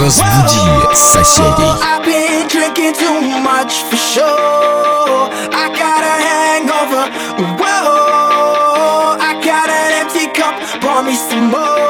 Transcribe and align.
Разбуди 0.00 0.94
соседей. 0.94 1.82
Pour 10.80 11.02
me 11.04 11.14
some 11.14 11.50
more. 11.50 11.81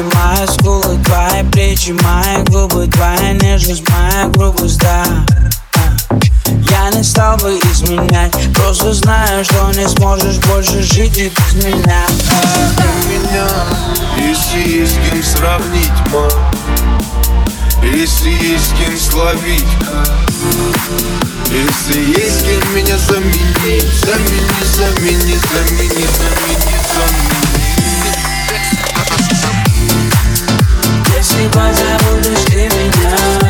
щеки, 0.00 0.16
мои 0.16 0.46
скулы, 0.46 0.98
твои 1.04 1.42
плечи, 1.50 1.92
мои 1.92 2.42
губы, 2.44 2.86
твоя 2.86 3.32
нежность, 3.32 3.88
моя 3.88 4.26
грубость, 4.28 4.78
да. 4.80 5.04
Я 6.68 6.90
не 6.90 7.02
стал 7.02 7.36
бы 7.38 7.58
изменять, 7.72 8.32
просто 8.54 8.92
знаю, 8.92 9.44
что 9.44 9.72
не 9.76 9.88
сможешь 9.88 10.38
больше 10.46 10.82
жить 10.82 11.16
и 11.18 11.28
без 11.28 11.64
меня. 11.64 12.06
Ты 12.76 12.88
меня, 13.08 13.46
если 14.18 14.80
есть 14.80 14.98
кем 15.10 15.22
сравнить, 15.22 15.88
мам 16.12 16.30
Если 17.82 18.30
есть 18.30 18.72
кем 18.76 18.98
словить, 18.98 19.64
если 21.50 22.20
есть 22.20 22.44
кем 22.44 22.74
меня 22.74 22.98
заменить, 22.98 23.84
замени, 24.04 24.64
замени, 24.76 25.38
замени, 25.52 26.06
замени, 26.20 26.74
замени 26.94 27.39
se 31.40 31.48
vai 31.56 31.72
muito 32.04 32.50
de 32.50 32.68
mim. 32.76 33.49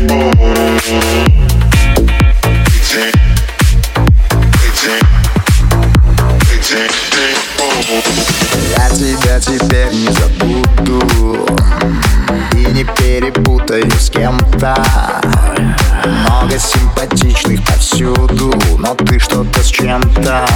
Я 0.00 0.08
тебя 8.88 9.40
теперь 9.40 9.92
не 9.92 10.08
забуду. 10.08 11.46
И 12.54 12.64
не 12.72 12.84
перепутаю 12.84 13.90
с 13.90 14.08
кем-то. 14.08 14.74
Много 16.06 16.58
симпатичных 16.58 17.62
повсюду. 17.66 18.54
Но 18.78 18.94
ты 18.94 19.18
что-то 19.18 19.62
с 19.62 19.66
чем-то. 19.66 20.46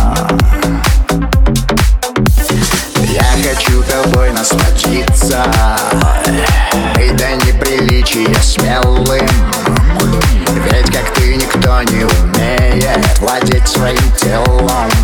Why 13.25 13.40
did 13.40 13.64
Trey 13.64 13.97
tell 14.19 14.45
long? 14.45 15.03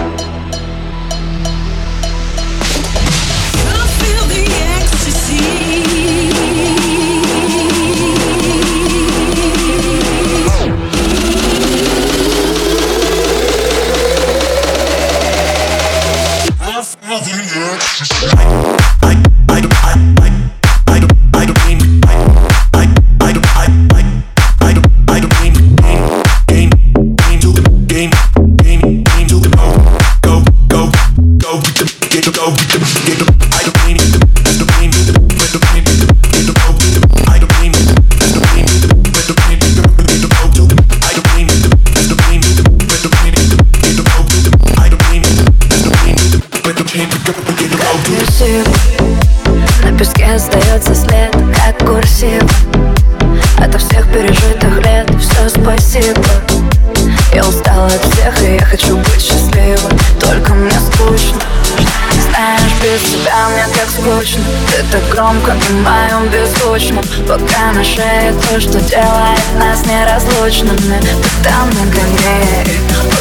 Громко 65.21 65.51
и 65.51 65.73
моем 65.73 66.27
беззвучном. 66.29 67.03
Пока 67.27 67.71
на 67.73 67.83
шее 67.83 68.33
то, 68.49 68.59
что 68.59 68.79
делает 68.81 69.39
нас 69.59 69.85
неразлучными. 69.85 70.99
Ты 70.99 71.43
там 71.43 71.69
на 71.69 71.85
горе, 71.91 72.65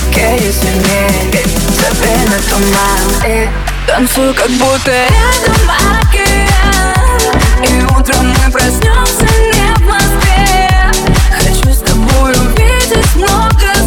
окей, 0.09 0.41
не 0.41 0.51
Забей 1.77 2.25
на 2.27 2.39
туман 2.49 3.27
и 3.27 3.49
танцуй, 3.87 4.33
как 4.33 4.49
будто 4.51 4.91
рядом 4.91 5.71
океан. 6.01 7.35
И 7.63 7.83
утром 7.85 8.29
мы 8.29 8.51
проснемся 8.51 9.27
не 9.53 9.75
в 9.75 9.87
Москве. 9.87 10.71
Хочу 11.39 11.71
с 11.71 11.81
тобой 11.81 12.33
увидеть 12.33 13.15
много 13.15 13.80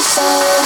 so 0.00 0.57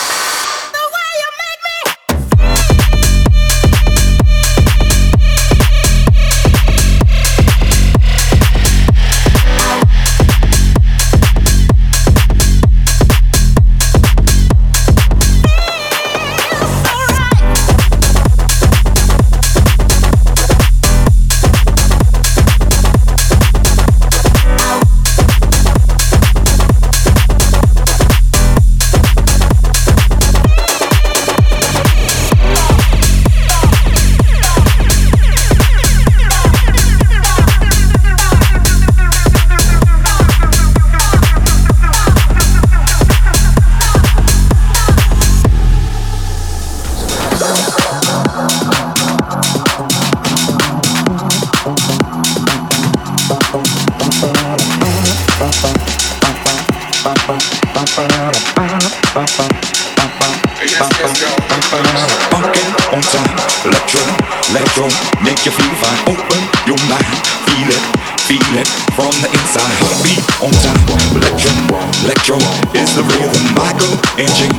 They 73.73 74.27
can't, 74.27 74.53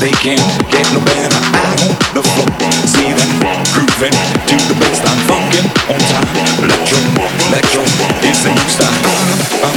they 0.00 0.10
can 0.10 0.38
get 0.70 0.86
no 0.92 1.00
better. 1.04 1.38
I 1.54 1.76
own 1.86 1.94
the 2.14 2.22
floor. 2.22 2.50
See 2.90 3.12
them 3.12 3.30
grooving 3.72 4.12
to 4.12 4.56
the 4.66 4.74
best 4.80 5.02
I'm 5.06 5.18
funkin' 5.28 5.66
on 5.92 6.00
time. 6.10 6.26
Electro, 6.64 6.98
electro 7.48 7.82
it's 8.22 8.42
the 8.42 8.50
new 8.50 8.68
style. 8.68 8.94
Bum 9.62 9.76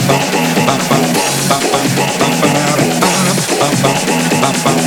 bum 4.63 4.87